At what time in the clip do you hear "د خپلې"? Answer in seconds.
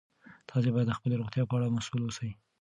0.89-1.15